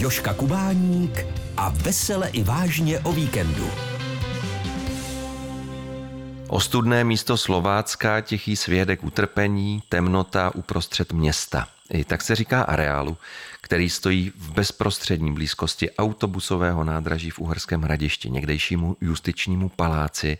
[0.00, 1.26] Joška Kubáník
[1.56, 3.70] a vesele i vážně o víkendu.
[6.48, 11.68] Ostudné místo Slovácka, tichý svědek utrpení, temnota uprostřed města.
[11.90, 13.16] I tak se říká areálu,
[13.60, 20.38] který stojí v bezprostřední blízkosti autobusového nádraží v Uherském hradišti, někdejšímu justičnímu paláci,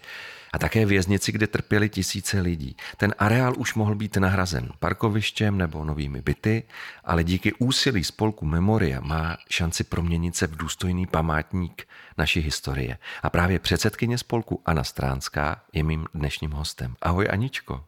[0.53, 2.77] a také věznici, kde trpěli tisíce lidí.
[2.97, 6.63] Ten areál už mohl být nahrazen parkovištěm nebo novými byty,
[7.05, 11.87] ale díky úsilí spolku Memoria má šanci proměnit se v důstojný památník
[12.19, 12.99] naší historie.
[13.23, 16.95] A právě předsedkyně spolku Anna Stránská je mým dnešním hostem.
[17.03, 17.85] Ahoj Aničko.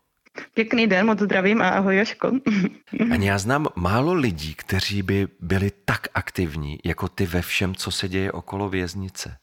[0.55, 2.33] Pěkný den, moc zdravím a ahoj Joško.
[3.13, 7.91] Ani já znám málo lidí, kteří by byli tak aktivní, jako ty ve všem, co
[7.91, 9.37] se děje okolo věznice.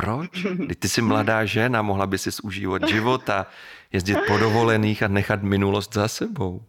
[0.00, 0.46] Proč?
[0.78, 3.46] Ty jsi mladá žena, mohla by si užívat života,
[3.92, 6.62] jezdit po dovolených a nechat minulost za sebou.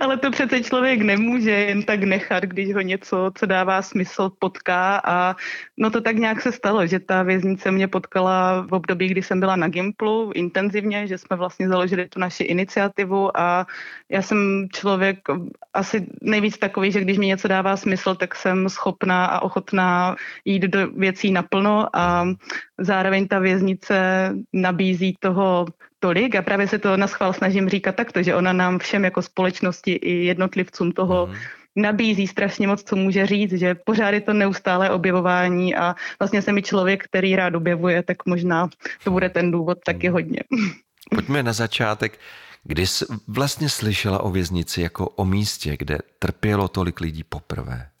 [0.00, 5.00] Ale to přece člověk nemůže jen tak nechat, když ho něco, co dává smysl, potká
[5.04, 5.36] a
[5.76, 9.40] no to tak nějak se stalo, že ta věznice mě potkala v období, kdy jsem
[9.40, 13.66] byla na Gimplu intenzivně, že jsme vlastně založili tu naši iniciativu a
[14.08, 15.18] já jsem člověk
[15.74, 20.62] asi nejvíc takový, že když mi něco dává smysl, tak jsem schopná a ochotná jít
[20.62, 22.28] do věcí naplno a
[22.78, 23.94] zároveň ta věznice
[24.52, 25.66] nabízí toho
[26.04, 29.22] tolik a právě se to na schvál snažím říkat takto, že ona nám všem jako
[29.22, 31.34] společnosti i jednotlivcům toho mm.
[31.76, 36.52] nabízí strašně moc, co může říct, že pořád je to neustále objevování a vlastně se
[36.52, 38.68] mi člověk, který rád objevuje, tak možná
[39.04, 40.12] to bude ten důvod taky mhm.
[40.12, 40.40] hodně.
[41.14, 42.20] Pojďme na začátek.
[42.64, 47.93] Kdy jsi vlastně slyšela o věznici jako o místě, kde trpělo tolik lidí poprvé?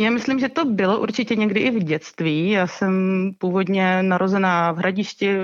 [0.00, 2.50] Já myslím, že to bylo určitě někdy i v dětství.
[2.50, 2.92] Já jsem
[3.38, 5.36] původně narozená v Hradišti,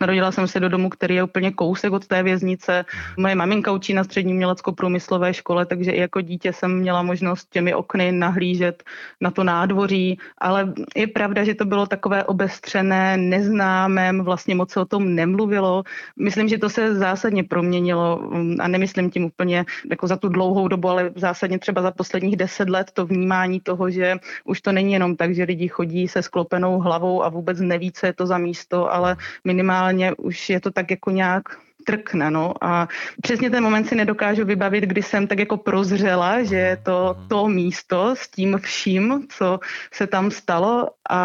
[0.00, 2.84] narodila jsem se do domu, který je úplně kousek od té věznice.
[3.18, 7.74] Moje maminka učí na střední umělecko-průmyslové škole, takže i jako dítě jsem měla možnost těmi
[7.74, 8.82] okny nahlížet
[9.20, 14.80] na to nádvoří, ale je pravda, že to bylo takové obestřené, neznámém, vlastně moc se
[14.80, 15.82] o tom nemluvilo.
[16.16, 20.88] Myslím, že to se zásadně proměnilo a nemyslím tím úplně jako za tu dlouhou dobu,
[20.88, 25.16] ale zásadně třeba za posledních deset let to vnímání toho, že už to není jenom
[25.16, 28.92] tak, že lidi chodí se sklopenou hlavou a vůbec neví, co je to za místo,
[28.92, 31.42] ale minimálně už je to tak jako nějak
[31.86, 32.30] trkne.
[32.30, 32.54] No.
[32.60, 32.88] A
[33.22, 37.48] přesně ten moment si nedokážu vybavit, kdy jsem tak jako prozřela, že je to to
[37.48, 39.58] místo s tím vším, co
[39.92, 40.90] se tam stalo.
[41.10, 41.20] A,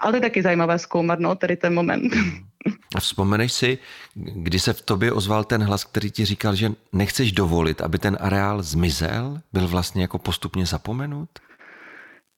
[0.00, 2.12] ale to je taky zajímavé zkoumat, no, tady ten moment.
[2.94, 3.78] A vzpomeneš si,
[4.14, 8.18] kdy se v tobě ozval ten hlas, který ti říkal, že nechceš dovolit, aby ten
[8.20, 11.28] areál zmizel, byl vlastně jako postupně zapomenut?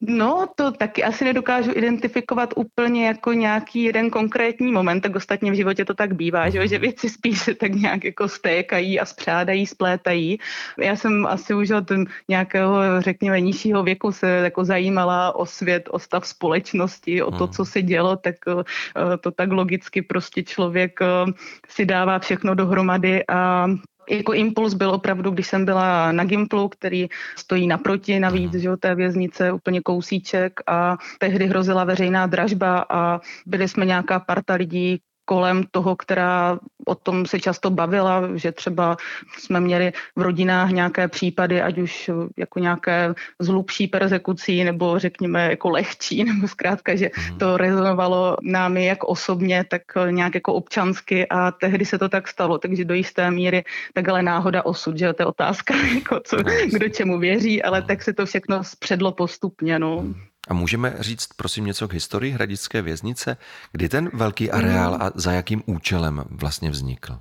[0.03, 5.55] No, to taky asi nedokážu identifikovat úplně jako nějaký jeden konkrétní moment, tak ostatně v
[5.55, 9.67] životě to tak bývá, že, že věci spíš se tak nějak jako stékají a spřádají,
[9.67, 10.39] splétají.
[10.79, 11.85] Já jsem asi už od
[12.29, 17.53] nějakého, řekněme, nižšího věku se jako zajímala o svět, o stav společnosti, o to, hmm.
[17.53, 21.33] co se dělo, tak eh, to tak logicky prostě člověk eh,
[21.69, 23.69] si dává všechno dohromady a
[24.11, 28.95] jako impuls byl opravdu, když jsem byla na Gimplu, který stojí naproti navíc, že té
[28.95, 35.01] věznice, úplně kousíček a tehdy hrozila veřejná dražba a byli jsme nějaká parta lidí,
[35.31, 38.97] kolem toho, která o tom se často bavila, že třeba
[39.39, 45.71] jsme měli v rodinách nějaké případy, ať už jako nějaké zlubší persekucí, nebo řekněme jako
[45.71, 47.39] lehčí, nebo zkrátka, že mhm.
[47.39, 52.59] to rezonovalo námi jak osobně, tak nějak jako občansky a tehdy se to tak stalo,
[52.59, 53.65] takže do jisté míry
[53.95, 56.37] tak ale náhoda osud, že to je otázka, jako co,
[56.73, 59.79] kdo čemu věří, ale tak se to všechno zpředlo postupně.
[59.79, 60.05] No.
[60.51, 63.37] A můžeme říct, prosím, něco k historii Hradické věznice?
[63.73, 67.19] Kdy ten velký areál a za jakým účelem vlastně vznikl?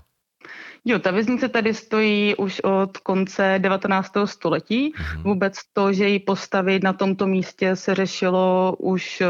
[0.85, 4.11] Jo, ta věznice tady stojí už od konce 19.
[4.25, 4.93] století.
[4.93, 5.23] Mm-hmm.
[5.23, 9.23] Vůbec to, že ji postavit na tomto místě se řešilo už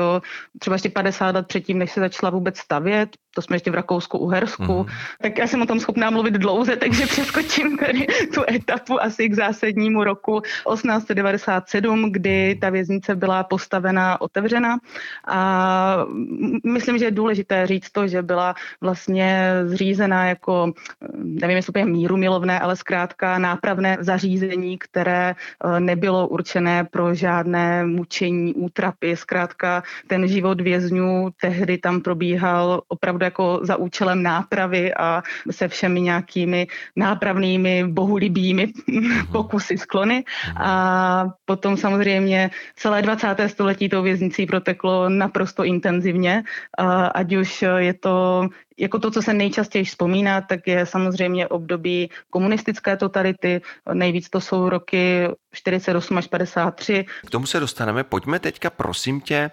[0.60, 4.64] třeba ještě 50 let předtím, než se začala vůbec stavět to jsme ještě v Rakousku-Uhersku,
[4.64, 4.90] mm-hmm.
[5.22, 9.34] tak já jsem o tom schopná mluvit dlouze, takže přeskočím tady tu etapu asi k
[9.34, 14.78] zásadnímu roku 1897, kdy ta věznice byla postavena, otevřena.
[15.28, 15.98] A
[16.66, 20.74] myslím, že je důležité říct to, že byla vlastně zřízena jako,
[21.14, 27.86] nevím, jestli úplně míru milovné, ale zkrátka nápravné zařízení, které eh, nebylo určené pro žádné
[27.86, 35.24] mučení, útrapy, zkrátka ten život vězňů tehdy tam probíhal opravdu jako za účelem nápravy a
[35.52, 38.74] se všemi nějakými nápravnými bohulibými
[39.32, 40.24] pokusy, sklony.
[40.58, 43.36] A potom samozřejmě celé 20.
[43.48, 46.44] století tou věznicí proteklo naprosto intenzivně,
[47.14, 52.98] ať už je to jako to, co se nejčastěji vzpomíná, tak je samozřejmě období komunistické
[52.98, 53.62] totality.
[53.94, 57.06] Nejvíc to jsou roky 48 až 53.
[57.28, 58.04] K tomu se dostaneme.
[58.04, 59.52] Pojďme teďka, prosím tě,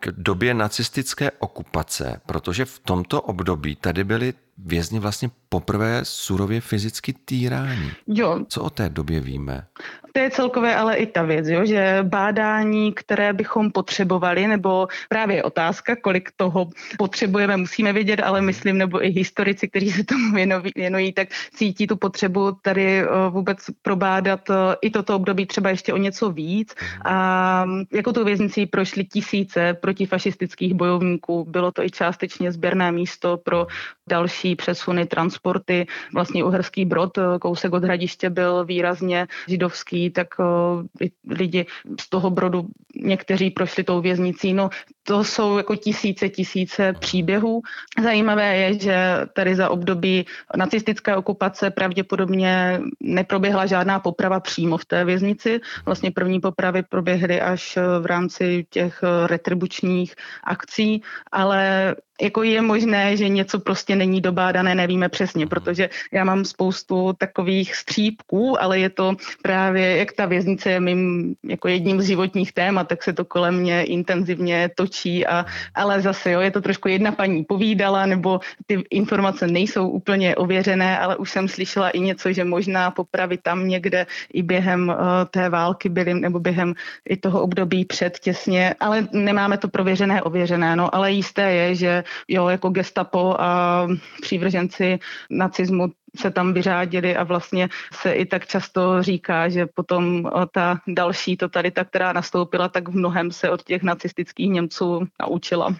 [0.00, 7.14] k době nacistické okupace, protože v tomto období tady byly vězni vlastně poprvé surově fyzicky
[7.24, 7.90] týrání.
[8.06, 8.44] Jo.
[8.48, 9.66] Co o té době víme?
[10.12, 15.42] To je celkově ale i ta věc, jo, že bádání, které bychom potřebovali, nebo právě
[15.42, 16.68] otázka, kolik toho
[16.98, 20.32] potřebujeme, musíme vědět, ale myslím, nebo i historici, kteří se tomu
[20.76, 25.92] věnují, tak cítí tu potřebu tady eh, vůbec probádat eh, i toto období třeba ještě
[25.92, 26.74] o něco víc.
[27.04, 33.66] A jako tu věznici prošly tisíce protifašistických bojovníků, bylo to i částečně sběrné místo pro
[34.08, 35.86] další přesuny, transporty.
[36.14, 41.66] Vlastně Uherský Brod, eh, kousek od hradiště, byl výrazně židovský, tak eh, lidi
[42.00, 42.66] z toho Brodu
[42.96, 44.54] někteří prošli tou věznicí.
[44.54, 44.70] No,
[45.02, 47.62] to jsou jako tisíce, tisíce příběhů.
[48.02, 48.96] Zajímavé je, že
[49.32, 50.26] tady za období
[50.56, 55.60] nacistické okupace pravděpodobně neproběhla žádná poprava přímo v té věznici.
[55.84, 60.14] Vlastně první popravy proběhly až v rámci těch retribučních
[60.44, 61.02] akcí,
[61.32, 67.12] ale jako je možné, že něco prostě není dobádané, nevíme přesně, protože já mám spoustu
[67.18, 72.52] takových střípků, ale je to právě, jak ta věznice je mým jako jedním z životních
[72.52, 76.88] témat, tak se to kolem mě intenzivně točí, a, ale zase jo, je to trošku
[76.88, 82.32] jedna paní povídala, nebo ty informace nejsou úplně ověřené, ale už jsem slyšela i něco,
[82.32, 84.96] že možná popravy tam někde i během uh,
[85.30, 86.74] té války byly, nebo během
[87.08, 92.04] i toho období před těsně, ale nemáme to prověřené, ověřené, no, ale jisté je, že
[92.28, 93.86] jo, jako gestapo a
[94.22, 94.98] přívrženci
[95.30, 101.36] nacismu se tam vyřádili a vlastně se i tak často říká, že potom ta další
[101.36, 105.76] totalita, která nastoupila, tak v mnohem se od těch nacistických Němců naučila.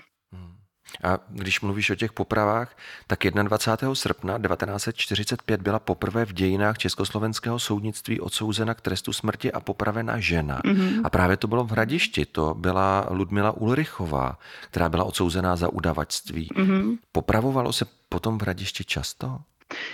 [1.02, 3.94] A když mluvíš o těch popravách, tak 21.
[3.94, 10.60] srpna 1945 byla poprvé v dějinách československého soudnictví odsouzena k trestu smrti a popravena žena.
[10.64, 11.00] Mm-hmm.
[11.04, 14.38] A právě to bylo v Hradišti, to byla Ludmila Ulrichová,
[14.70, 16.48] která byla odsouzená za udavačství.
[16.54, 16.98] Mm-hmm.
[17.12, 19.38] Popravovalo se potom v Hradišti často?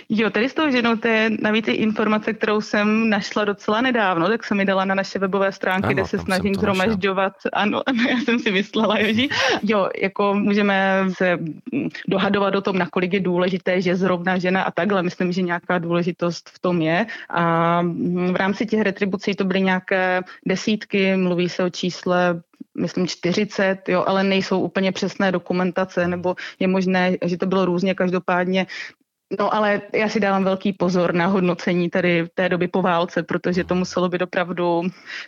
[0.09, 4.43] Jo, tady s tou ženou, to je navíc informace, kterou jsem našla docela nedávno, tak
[4.43, 7.33] jsem mi dala na naše webové stránky, ano, kde se snažím zhromažďovat.
[7.53, 9.29] Ano, ano, já jsem si myslela, Joži.
[9.63, 11.39] Jo, jako můžeme se
[12.07, 15.03] dohadovat o tom, nakolik je důležité, že zrovna žena a takhle.
[15.03, 17.05] Myslím, že nějaká důležitost v tom je.
[17.29, 17.81] A
[18.31, 22.41] v rámci těch retribucí to byly nějaké desítky, mluví se o čísle
[22.77, 27.95] myslím 40, jo, ale nejsou úplně přesné dokumentace, nebo je možné, že to bylo různě,
[27.95, 28.65] každopádně
[29.39, 33.63] No ale já si dávám velký pozor na hodnocení tady té doby po válce, protože
[33.63, 34.81] to muselo být opravdu,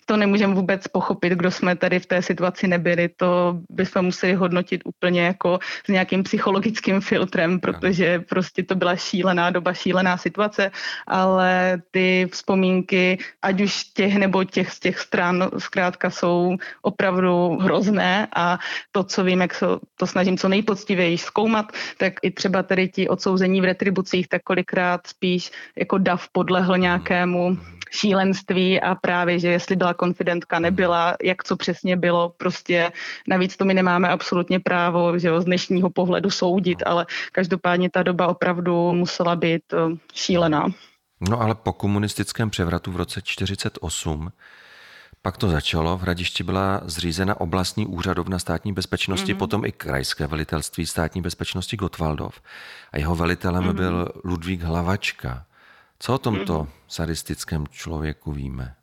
[0.05, 4.81] to nemůžeme vůbec pochopit, kdo jsme tady v té situaci nebyli, to bychom museli hodnotit
[4.85, 10.71] úplně jako s nějakým psychologickým filtrem, protože prostě to byla šílená doba, šílená situace,
[11.07, 18.27] ale ty vzpomínky, ať už těch nebo těch z těch stran zkrátka jsou opravdu hrozné
[18.35, 18.59] a
[18.91, 19.65] to, co vím, jak se
[19.97, 24.41] to snažím co nejpoctivěji zkoumat, tak i třeba tady ti odsouzení v retribuci distribucích, tak
[24.43, 27.57] kolikrát spíš jako DAF podlehl nějakému
[27.91, 32.91] šílenství a právě, že jestli byla konfidentka, nebyla, jak co přesně bylo, prostě
[33.27, 38.03] navíc to my nemáme absolutně právo, že jo, z dnešního pohledu soudit, ale každopádně ta
[38.03, 39.77] doba opravdu musela být eh,
[40.13, 40.67] šílená.
[41.29, 44.31] No ale po komunistickém převratu v roce 48
[45.25, 49.37] pak to začalo, v Hradišti byla zřízena oblastní úřadovna státní bezpečnosti, mm-hmm.
[49.37, 52.41] potom i krajské velitelství státní bezpečnosti Gotwaldov
[52.91, 53.75] a jeho velitelem mm-hmm.
[53.75, 55.45] byl Ludvík Hlavačka.
[55.99, 56.67] Co o tomto mm-hmm.
[56.87, 58.75] sadistickém člověku víme?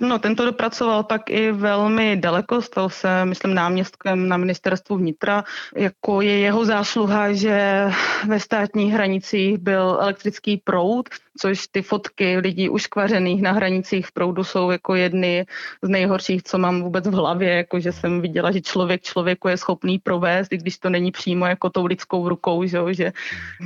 [0.00, 5.44] No, tento dopracoval pak i velmi daleko, stal se, myslím, náměstkem na ministerstvu vnitra.
[5.76, 7.84] Jako je jeho zásluha, že
[8.26, 11.08] ve státních hranicích byl elektrický proud,
[11.40, 15.46] což ty fotky lidí uškvařených na hranicích v proudu jsou jako jedny
[15.82, 19.56] z nejhorších, co mám vůbec v hlavě, jako že jsem viděla, že člověk člověku je
[19.56, 23.12] schopný provést, i když to není přímo jako tou lidskou rukou, že, že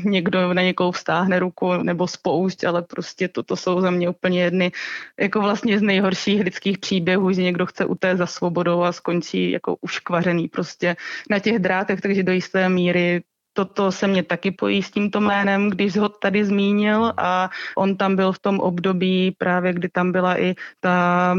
[0.05, 4.73] někdo na někoho vstáhne ruku nebo spoušť, ale prostě toto jsou za mě úplně jedny
[5.21, 9.77] jako vlastně z nejhorších lidských příběhů, že někdo chce utéct za svobodou a skončí jako
[9.81, 10.97] uškvařený prostě
[11.31, 15.71] na těch drátech, takže do jisté míry toto se mě taky pojí s tímto jménem,
[15.71, 20.41] když ho tady zmínil a on tam byl v tom období právě, kdy tam byla
[20.41, 21.37] i ta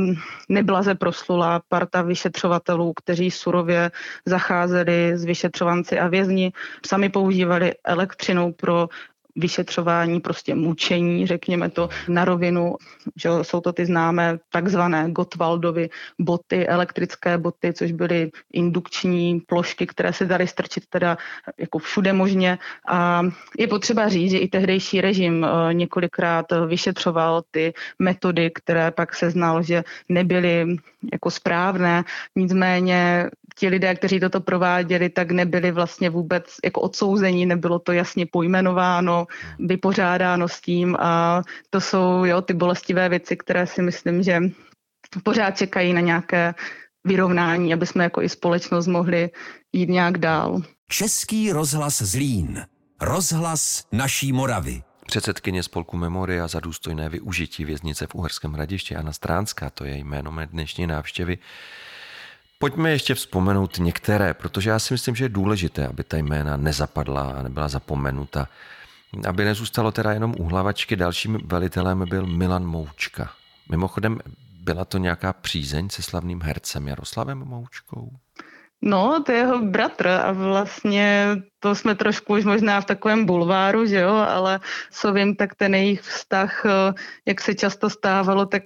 [0.50, 3.92] neblaze proslula parta vyšetřovatelů, kteří surově
[4.26, 6.52] zacházeli s vyšetřovanci a vězni.
[6.86, 8.90] Sami používali elektřinu pro
[9.36, 12.76] vyšetřování, prostě mučení, řekněme to na rovinu,
[13.16, 20.14] že jsou to ty známé takzvané Gottwaldovy boty, elektrické boty, což byly indukční plošky, které
[20.14, 21.18] se daly strčit teda
[21.58, 22.58] jako všude možně.
[22.88, 23.22] A
[23.58, 29.32] je potřeba říct, že i tehdejší režim eh, několikrát vyšetřoval ty metody, které pak se
[29.32, 30.78] znal, že nebyly
[31.12, 32.04] jako správné.
[32.36, 38.26] Nicméně ti lidé, kteří toto prováděli, tak nebyli vlastně vůbec jako odsouzení, nebylo to jasně
[38.26, 39.28] pojmenováno,
[39.60, 44.40] vypořádáno s tím a to jsou jo, ty bolestivé věci, které si myslím, že
[45.24, 46.54] pořád čekají na nějaké
[47.04, 49.30] vyrovnání, aby jsme jako i společnost mohli
[49.74, 50.62] jít nějak dál.
[50.88, 52.66] Český rozhlas Zlín.
[53.02, 54.84] Rozhlas naší Moravy.
[55.06, 60.32] Předsedkyně spolku Memoria za důstojné využití věznice v Uherském hradišti Anna Stránská, to je jméno
[60.32, 61.38] mé dnešní návštěvy.
[62.64, 67.22] Pojďme ještě vzpomenout některé, protože já si myslím, že je důležité, aby ta jména nezapadla
[67.22, 68.48] a nebyla zapomenuta.
[69.28, 73.32] Aby nezůstalo teda jenom u hlavačky, dalším velitelem byl Milan Moučka.
[73.70, 74.20] Mimochodem,
[74.60, 78.12] byla to nějaká přízeň se slavným hercem Jaroslavem Moučkou?
[78.86, 83.86] No, to je jeho bratr a vlastně to jsme trošku už možná v takovém bulváru,
[83.86, 84.60] že jo, ale
[84.92, 86.94] co vím, tak ten jejich vztah, eh,
[87.26, 88.64] jak se často stávalo, tak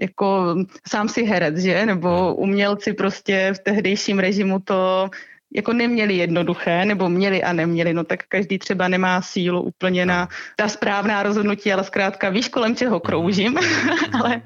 [0.00, 0.56] jako
[0.88, 5.10] sám si herec, že, nebo umělci prostě v tehdejším režimu to
[5.54, 10.28] jako neměli jednoduché, nebo měli a neměli, no tak každý třeba nemá sílu úplně na
[10.56, 13.58] ta správná rozhodnutí, ale zkrátka víš, kolem čeho kroužím.
[14.20, 14.42] ale,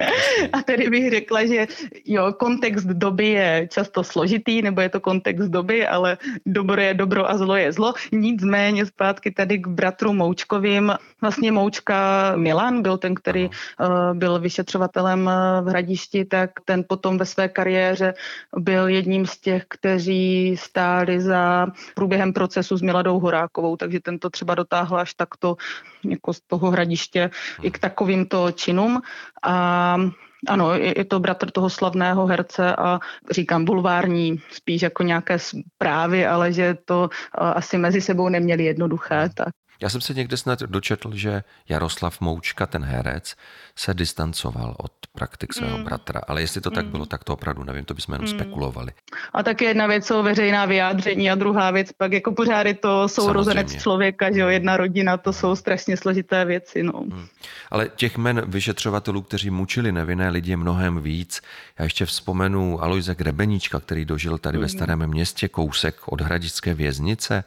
[0.53, 1.67] a tedy bych řekla, že
[2.05, 7.31] jo, kontext doby je často složitý, nebo je to kontext doby, ale dobro je dobro
[7.31, 7.93] a zlo je zlo.
[8.13, 10.93] Nicméně zpátky tady k bratru Moučkovým.
[11.21, 17.19] Vlastně Moučka Milan byl ten, který uh, byl vyšetřovatelem eh, v Hradišti, tak ten potom
[17.19, 18.15] ve své kariéře
[18.57, 24.19] byl jedním z těch, kteří stáli stáli za průběhem procesu s Miladou Horákovou, takže ten
[24.19, 25.57] to třeba dotáhl až takto
[26.05, 27.31] jako z toho hradiště
[27.63, 29.03] i k takovýmto činům.
[29.43, 29.97] A
[30.49, 36.53] ano, je to bratr toho slavného herce a říkám bulvární, spíš jako nějaké zprávy, ale
[36.53, 39.29] že to asi mezi sebou neměli jednoduché.
[39.35, 39.49] Tak.
[39.85, 43.37] Já jsem se někde snad dočetl, že Jaroslav Moučka, ten herec,
[43.76, 45.85] se distancoval od praktik svého mm.
[45.85, 46.21] bratra.
[46.29, 46.91] Ale jestli to tak mm.
[46.91, 48.38] bylo, tak to opravdu nevím, to bychom jenom mm.
[48.38, 48.93] spekulovali.
[49.33, 53.09] A tak jedna věc jsou veřejná vyjádření a druhá věc pak jako pořád je to
[53.09, 53.83] sourozenec Samozřejmě.
[53.83, 56.83] člověka, že jo, jedna rodina, to jsou strašně složité věci.
[56.83, 56.93] No.
[57.05, 57.26] Mm.
[57.71, 61.43] Ale těch men vyšetřovatelů, kteří mučili nevinné lidi, je mnohem víc.
[61.79, 64.62] Já ještě vzpomenu Alojze Grebeníčka, který dožil tady mm.
[64.62, 67.45] ve Starém městě kousek od hradické věznice.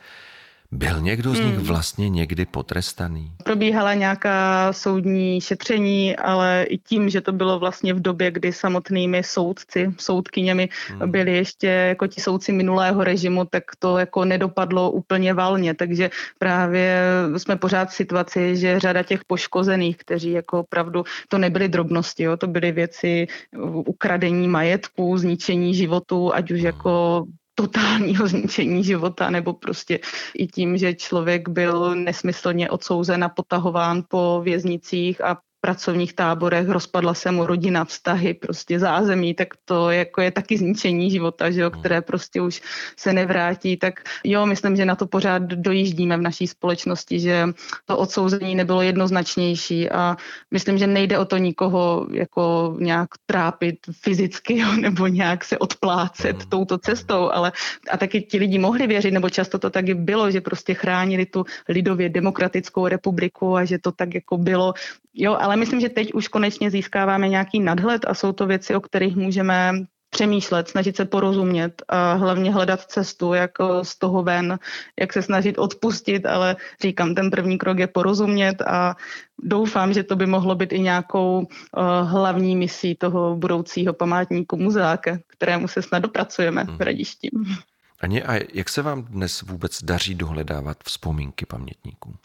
[0.71, 1.65] Byl někdo z nich hmm.
[1.65, 3.31] vlastně někdy potrestaný?
[3.43, 9.23] Probíhala nějaká soudní šetření, ale i tím, že to bylo vlastně v době, kdy samotnými
[9.23, 11.11] soudci, soudkyněmi hmm.
[11.11, 15.73] byli ještě jako ti soudci minulého režimu, tak to jako nedopadlo úplně valně.
[15.73, 17.01] Takže právě
[17.37, 22.37] jsme pořád v situaci, že řada těch poškozených, kteří jako opravdu, to nebyly drobnosti, jo,
[22.37, 23.27] to byly věci
[23.85, 26.65] ukradení majetku, zničení životu, ať už hmm.
[26.65, 27.25] jako
[27.57, 29.99] totálního zničení života, nebo prostě
[30.37, 37.13] i tím, že člověk byl nesmyslně odsouzen a potahován po věznicích a pracovních táborech, rozpadla
[37.13, 41.69] se mu rodina, vztahy, prostě zázemí, tak to jako je taky zničení života, že jo,
[41.69, 41.79] hmm.
[41.79, 42.61] které prostě už
[42.97, 47.47] se nevrátí, tak jo, myslím, že na to pořád dojíždíme v naší společnosti, že
[47.85, 50.17] to odsouzení nebylo jednoznačnější a
[50.51, 56.37] myslím, že nejde o to nikoho jako nějak trápit fyzicky jo, nebo nějak se odplácet
[56.37, 56.49] hmm.
[56.49, 57.51] touto cestou, ale
[57.91, 61.45] a taky ti lidi mohli věřit, nebo často to taky bylo, že prostě chránili tu
[61.69, 64.73] lidově demokratickou republiku a že to tak jako bylo
[65.19, 68.81] Jo, ale myslím, že teď už konečně získáváme nějaký nadhled a jsou to věci, o
[68.81, 73.51] kterých můžeme přemýšlet, snažit se porozumět a hlavně hledat cestu, jak
[73.83, 74.59] z toho ven,
[74.99, 78.95] jak se snažit odpustit, ale říkám, ten první krok je porozumět a
[79.39, 85.17] doufám, že to by mohlo být i nějakou uh, hlavní misí toho budoucího památníku muzeáka,
[85.27, 86.77] kterému se snad dopracujeme v mhm.
[86.79, 87.29] Radišti.
[87.99, 92.15] Ani, a jak se vám dnes vůbec daří dohledávat vzpomínky pamětníků?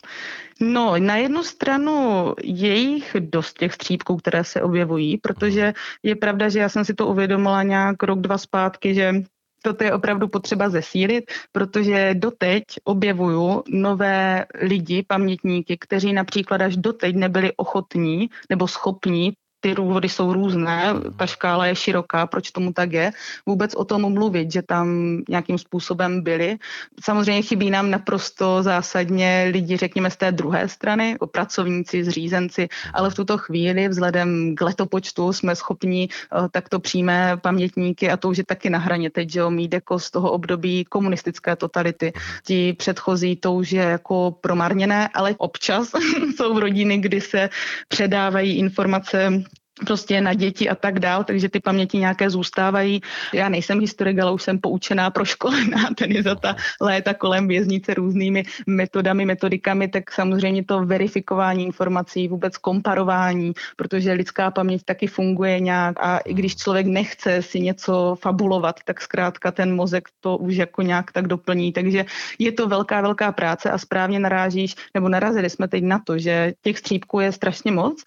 [0.61, 5.75] No, na jednu stranu je jich dost těch střípků, které se objevují, protože mhm.
[6.03, 9.13] je pravda, že já jsem si to uvědomila nějak rok, dva zpátky, že
[9.63, 17.17] Toto je opravdu potřeba zesílit, protože doteď objevuju nové lidi, pamětníky, kteří například až doteď
[17.17, 22.93] nebyli ochotní nebo schopní ty důvody jsou různé, ta škála je široká, proč tomu tak
[22.93, 23.13] je,
[23.47, 24.87] vůbec o tom mluvit, že tam
[25.29, 26.59] nějakým způsobem byli.
[27.05, 33.15] Samozřejmě chybí nám naprosto zásadně lidi, řekněme, z té druhé strany, pracovníci, zřízenci, ale v
[33.15, 38.45] tuto chvíli vzhledem k letopočtu jsme schopni uh, takto přímé pamětníky a to už je
[38.45, 42.13] taky na hraně teď, že mít jako z toho období komunistické totality.
[42.45, 45.93] Ti předchozí to už je jako promarněné, ale občas
[46.37, 47.51] jsou rodiny, kdy se
[47.89, 49.43] předávají informace
[49.87, 53.01] prostě na děti a tak dál, takže ty paměti nějaké zůstávají.
[53.33, 58.45] Já nejsem historik, ale už jsem poučená, proškolená tedy za ta léta kolem věznice různými
[58.67, 65.97] metodami, metodikami, tak samozřejmě to verifikování informací, vůbec komparování, protože lidská paměť taky funguje nějak
[66.01, 70.83] a i když člověk nechce si něco fabulovat, tak zkrátka ten mozek to už jako
[70.83, 72.05] nějak tak doplní, takže
[72.39, 76.53] je to velká, velká práce a správně narážíš, nebo narazili jsme teď na to, že
[76.63, 78.03] těch střípků je strašně moc.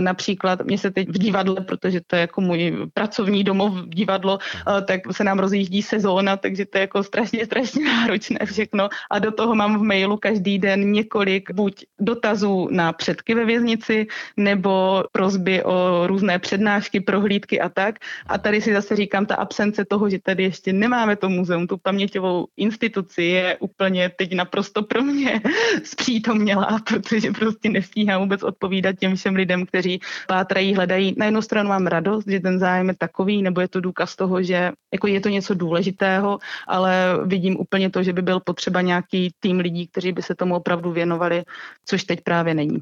[0.00, 4.84] Například mě se teď v divadle, protože to je jako můj pracovní domov divadlo, mhm.
[4.84, 8.88] tak se nám rozjíždí sezóna, takže to je jako strašně, strašně náročné všechno.
[9.10, 14.06] A do toho mám v mailu každý den několik buď dotazů na předky ve věznici,
[14.36, 17.94] nebo prozby o různé přednášky, prohlídky a tak.
[18.26, 21.76] A tady si zase říkám, ta absence toho, že tady ještě nemáme to muzeum, tu
[21.76, 25.40] paměťovou instituci je úplně teď naprosto pro mě
[25.84, 31.42] zpřítomnělá, protože prostě nestíhám vůbec odpovídat těm všem lidem, kteří pátrají, hledají hledají, na jednu
[31.42, 35.06] stranu mám radost, že ten zájem je takový, nebo je to důkaz toho, že jako
[35.06, 39.86] je to něco důležitého, ale vidím úplně to, že by byl potřeba nějaký tým lidí,
[39.86, 41.44] kteří by se tomu opravdu věnovali,
[41.84, 42.78] což teď právě není.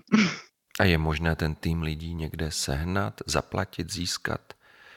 [0.81, 4.40] A je možné ten tým lidí někde sehnat, zaplatit, získat?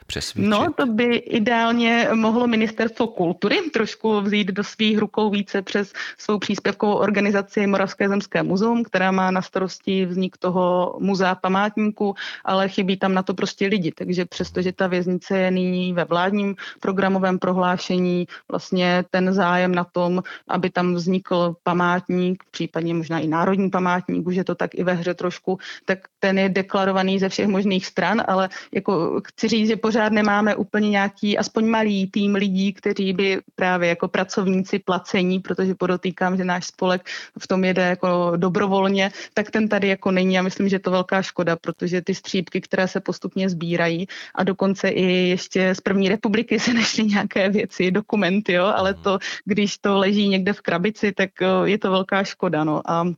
[0.06, 0.50] Přesvědčit?
[0.50, 6.38] No, to by ideálně mohlo ministerstvo kultury trošku vzít do svých rukou více přes svou
[6.38, 12.96] příspěvkovou organizaci Moravské zemské muzeum, která má na starosti vznik toho muzea památníku, ale chybí
[12.96, 13.92] tam na to prostě lidi.
[13.92, 20.22] Takže přestože ta věznice je nyní ve vládním programovém prohlášení, vlastně ten zájem na tom,
[20.48, 24.92] aby tam vznikl památník, případně možná i národní památník, už je to tak i ve
[24.92, 29.76] hře trošku, tak ten je deklarovaný ze všech možných stran, ale jako chci říct, že
[29.76, 35.40] pořád pořád nemáme úplně nějaký, aspoň malý tým lidí, kteří by právě jako pracovníci placení,
[35.40, 40.38] protože podotýkám, že náš spolek v tom jede jako dobrovolně, tak ten tady jako není
[40.38, 44.44] a myslím, že je to velká škoda, protože ty střípky, které se postupně sbírají a
[44.44, 49.78] dokonce i ještě z první republiky se našly nějaké věci, dokumenty, jo, ale to, když
[49.78, 51.30] to leží někde v krabici, tak
[51.64, 52.82] je to velká škoda, no.
[52.84, 53.08] A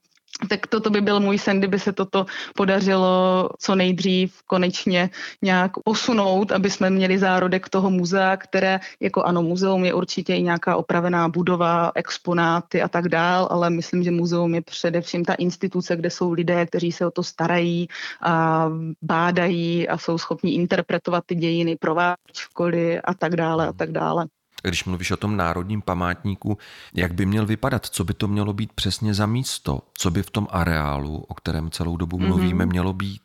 [0.49, 5.11] tak toto by byl můj sen, kdyby se toto podařilo co nejdřív konečně
[5.42, 10.42] nějak posunout, aby jsme měli zárodek toho muzea, které jako ano, muzeum je určitě i
[10.42, 15.96] nějaká opravená budova, exponáty a tak dál, ale myslím, že muzeum je především ta instituce,
[15.96, 17.88] kde jsou lidé, kteří se o to starají
[18.22, 18.66] a
[19.03, 24.27] bádají a jsou schopni interpretovat ty dějiny, provádět školy a tak dále a tak dále.
[24.62, 26.59] Když mluvíš o tom národním památníku,
[26.94, 30.31] jak by měl vypadat, co by to mělo být přesně za místo, co by v
[30.31, 32.71] tom areálu, o kterém celou dobu mluvíme, mm-hmm.
[32.71, 33.23] mělo být?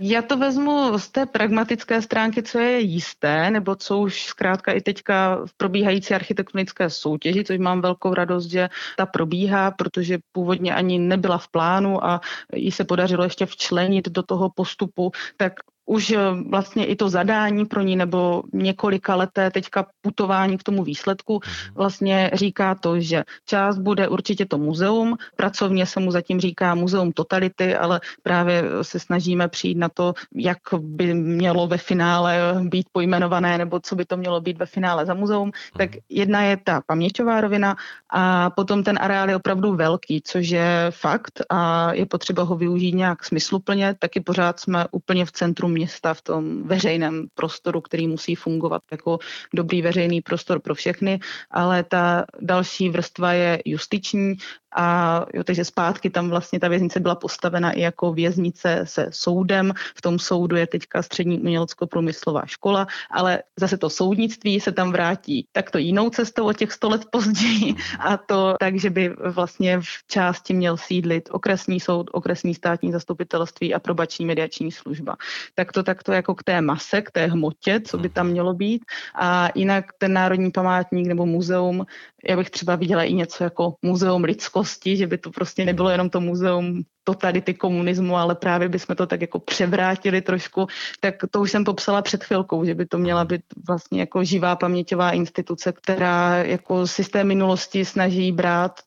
[0.00, 4.80] Já to vezmu z té pragmatické stránky, co je jisté, nebo co už zkrátka i
[4.80, 10.98] teďka v probíhající architektonické soutěži, což mám velkou radost, že ta probíhá, protože původně ani
[10.98, 12.20] nebyla v plánu a
[12.54, 15.52] jí se podařilo ještě včlenit do toho postupu, tak
[15.86, 16.18] už eh,
[16.50, 21.74] vlastně i to zadání pro ní nebo několika leté teďka putování k tomu výsledku mhm.
[21.74, 27.12] vlastně říká to, že část bude určitě to muzeum, pracovně se mu zatím říká muzeum
[27.12, 33.58] totality, ale právě se snažíme přijít na to, jak by mělo ve finále být pojmenované
[33.58, 35.50] nebo co by to mělo být ve finále za muzeum.
[35.76, 36.00] Tak mhm.
[36.08, 37.76] jedna je ta paměťová rovina
[38.10, 42.94] a potom ten areál je opravdu velký, což je fakt a je potřeba ho využít
[42.94, 48.34] nějak smysluplně, taky pořád jsme úplně v centru města v tom veřejném prostoru, který musí
[48.34, 49.18] fungovat jako
[49.54, 54.36] dobrý veřejný prostor pro všechny, ale ta další vrstva je justiční
[54.76, 59.72] a jo, takže zpátky tam vlastně ta věznice byla postavena i jako věznice se soudem.
[59.96, 65.46] V tom soudu je teďka střední umělecko-průmyslová škola, ale zase to soudnictví se tam vrátí
[65.52, 70.06] takto jinou cestou o těch sto let později a to tak, že by vlastně v
[70.06, 75.16] části měl sídlit okresní soud, okresní státní zastupitelství a probační mediační služba.
[75.60, 78.82] Tak to takto jako k té mase, k té hmotě, co by tam mělo být.
[79.14, 81.86] A jinak ten Národní památník nebo muzeum,
[82.28, 85.90] já bych třeba viděla i něco jako muzeum lidsko lidskosti, že by to prostě nebylo
[85.90, 90.66] jenom to muzeum totality komunismu, ale právě bychom to tak jako převrátili trošku,
[91.00, 94.56] tak to už jsem popsala před chvilkou, že by to měla být vlastně jako živá
[94.56, 98.80] paměťová instituce, která jako systém minulosti snaží brát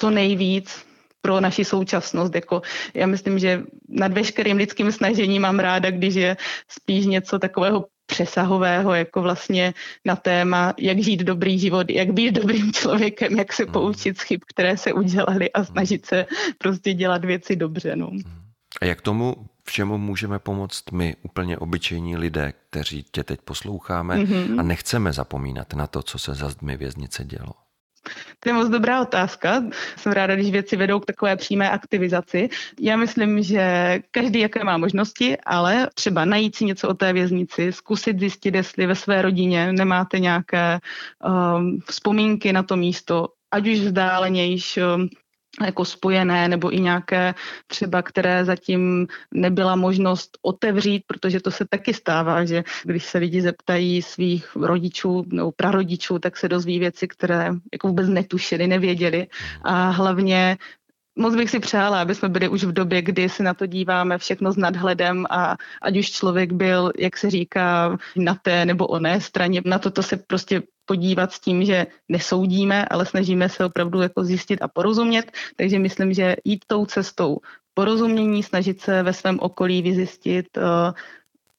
[0.00, 0.86] co nejvíc
[1.24, 2.34] pro naši současnost.
[2.34, 2.62] Jako
[2.94, 6.36] já myslím, že nad veškerým lidským snažením mám ráda, když je
[6.68, 12.72] spíš něco takového přesahového, jako vlastně na téma, jak žít dobrý život, jak být dobrým
[12.72, 13.72] člověkem, jak se hmm.
[13.72, 16.26] poučit z chyb, které se udělali a snažit se
[16.58, 17.96] prostě dělat věci dobře.
[17.96, 18.06] No.
[18.06, 18.22] Hmm.
[18.80, 24.60] A jak tomu všemu můžeme pomoct my, úplně obyčejní lidé, kteří tě teď posloucháme mm-hmm.
[24.60, 27.63] a nechceme zapomínat na to, co se za zdmi věznice dělo?
[28.40, 29.64] To je moc dobrá otázka.
[29.96, 32.48] Jsem ráda, když věci vedou k takové přímé aktivizaci.
[32.80, 37.72] Já myslím, že každý, jaké má možnosti, ale třeba najít si něco o té věznici,
[37.72, 40.78] zkusit zjistit, jestli ve své rodině nemáte nějaké
[41.24, 44.80] um, vzpomínky na to místo, ať už vzdálenější,
[45.62, 47.34] jako spojené nebo i nějaké
[47.66, 53.42] třeba, které zatím nebyla možnost otevřít, protože to se taky stává, že když se lidi
[53.42, 59.26] zeptají svých rodičů nebo prarodičů, tak se dozví věci, které jako vůbec netušili, nevěděli.
[59.62, 60.56] A hlavně
[61.16, 64.18] Moc bych si přála, aby jsme byli už v době, kdy se na to díváme
[64.18, 69.20] všechno s nadhledem a ať už člověk byl, jak se říká, na té nebo oné
[69.20, 74.24] straně, na toto se prostě podívat s tím, že nesoudíme, ale snažíme se opravdu jako
[74.24, 75.32] zjistit a porozumět.
[75.56, 77.38] Takže myslím, že jít tou cestou
[77.74, 80.92] porozumění, snažit se ve svém okolí vyzjistit, eh,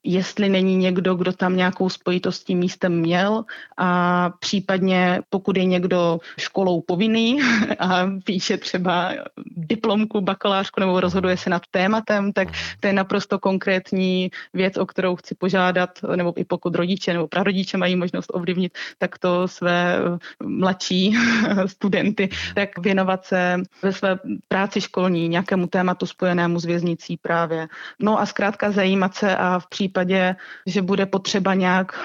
[0.05, 3.43] jestli není někdo, kdo tam nějakou spojitost s tím místem měl
[3.77, 7.39] a případně pokud je někdo školou povinný
[7.79, 9.11] a píše třeba
[9.57, 12.47] diplomku, bakalářku nebo rozhoduje se nad tématem, tak
[12.79, 17.77] to je naprosto konkrétní věc, o kterou chci požádat, nebo i pokud rodiče nebo prarodiče
[17.77, 19.97] mají možnost ovlivnit tak to své
[20.43, 21.17] mladší
[21.65, 27.67] studenty, tak věnovat se ve své práci školní nějakému tématu spojenému s věznicí právě.
[27.99, 30.35] No a zkrátka zajímat se a v případě případě,
[30.67, 31.99] že bude potřeba nějak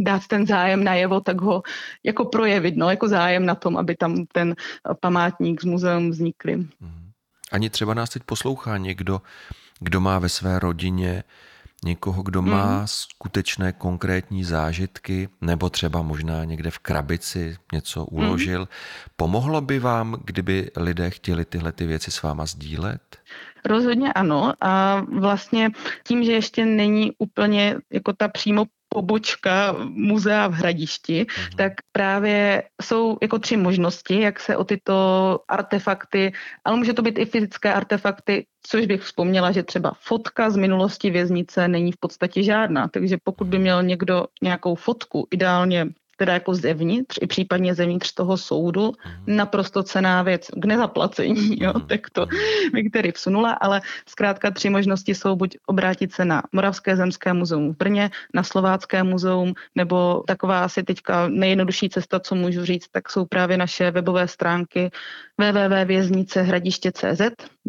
[0.00, 1.62] dát ten zájem najevo, tak ho
[2.04, 4.54] jako projevit, no, jako zájem na tom, aby tam ten
[5.00, 6.56] památník s muzeum vznikly.
[6.56, 7.10] Mhm.
[7.52, 9.22] Ani třeba nás teď poslouchá někdo,
[9.80, 11.24] kdo má ve své rodině
[11.84, 12.86] někoho, kdo má mm.
[12.86, 18.60] skutečné konkrétní zážitky, nebo třeba možná někde v krabici něco uložil.
[18.60, 18.66] Mm.
[19.16, 23.16] Pomohlo by vám, kdyby lidé chtěli tyhle ty věci s váma sdílet?
[23.64, 25.70] Rozhodně ano a vlastně
[26.06, 31.56] tím, že ještě není úplně jako ta přímo pobočka muzea v Hradišti, mm-hmm.
[31.56, 34.94] tak právě jsou jako tři možnosti, jak se o tyto
[35.48, 36.32] artefakty,
[36.64, 41.10] ale může to být i fyzické artefakty, což bych vzpomněla, že třeba fotka z minulosti
[41.10, 46.54] věznice není v podstatě žádná, takže pokud by měl někdo nějakou fotku, ideálně teda jako
[46.54, 48.92] zevnitř, i případně zevnitř toho soudu,
[49.26, 49.36] mm.
[49.36, 51.86] naprosto cená věc k nezaplacení, jo, mm.
[51.86, 52.26] tak to
[52.72, 57.74] bych tedy vsunula, ale zkrátka tři možnosti jsou buď obrátit se na Moravské zemské muzeum
[57.74, 63.10] v Brně, na Slovácké muzeum, nebo taková asi teďka nejjednodušší cesta, co můžu říct, tak
[63.10, 64.90] jsou právě naše webové stránky
[65.38, 67.20] www.věznice.hradiště.cz,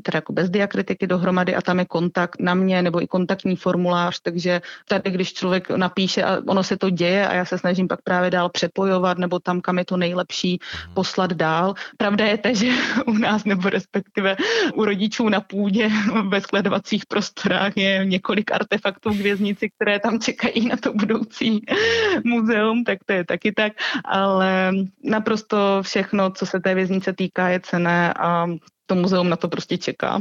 [0.03, 4.19] teda jako bez diakritiky dohromady a tam je kontakt na mě nebo i kontaktní formulář,
[4.21, 8.01] takže tady, když člověk napíše a ono se to děje a já se snažím pak
[8.01, 10.93] právě dál přepojovat nebo tam, kam je to nejlepší, mhm.
[10.93, 11.73] poslat dál.
[11.97, 12.67] Pravda je ta, že
[13.07, 14.35] u nás nebo respektive
[14.75, 15.89] u rodičů na půdě
[16.27, 21.63] ve skladovacích prostorách je několik artefaktů k věznici, které tam čekají na to budoucí
[22.23, 23.73] muzeum, tak to je taky tak,
[24.05, 24.71] ale
[25.03, 28.47] naprosto všechno, co se té věznice týká, je cené a
[28.85, 30.19] to muzeum na to prostě čeká.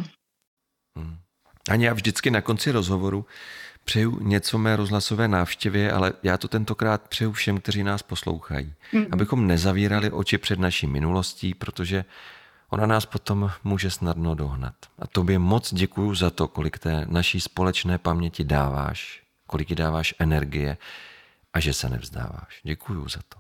[0.96, 1.16] Hmm.
[1.70, 3.26] Ani já vždycky na konci rozhovoru
[3.84, 8.74] přeju něco mé rozhlasové návštěvě, ale já to tentokrát přeju všem, kteří nás poslouchají.
[8.92, 9.06] Mm.
[9.12, 12.04] Abychom nezavírali oči před naší minulostí, protože
[12.70, 14.74] ona nás potom může snadno dohnat.
[14.98, 20.14] A tobě moc děkuju za to, kolik té naší společné paměti dáváš, kolik ji dáváš
[20.18, 20.76] energie
[21.52, 22.60] a že se nevzdáváš.
[22.62, 23.38] Děkuju za to.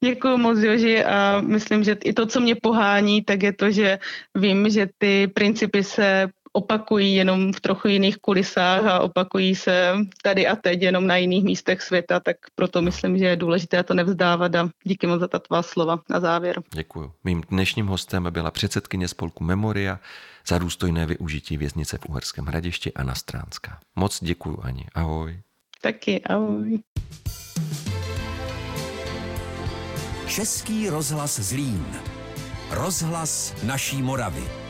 [0.00, 3.98] Děkuji moc, Joži, a myslím, že i to, co mě pohání, tak je to, že
[4.34, 10.46] vím, že ty principy se opakují jenom v trochu jiných kulisách a opakují se tady
[10.46, 14.54] a teď jenom na jiných místech světa, tak proto myslím, že je důležité to nevzdávat
[14.54, 16.62] a díky moc za ta tvá slova na závěr.
[16.74, 17.12] Děkuji.
[17.24, 19.98] Mým dnešním hostem byla předsedkyně spolku Memoria
[20.46, 23.78] za důstojné využití věznice v Uherském hradišti Anna Stránská.
[23.96, 24.84] Moc děkuji, Ani.
[24.94, 25.40] Ahoj.
[25.80, 26.78] Taky, ahoj.
[30.28, 31.86] Český rozhlas Zlín.
[32.70, 34.63] Rozhlas naší Moravy.